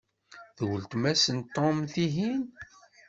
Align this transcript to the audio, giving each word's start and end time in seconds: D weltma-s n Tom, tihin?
D 0.57 0.59
weltma-s 0.67 1.25
n 1.37 1.39
Tom, 1.55 1.77
tihin? 1.91 2.43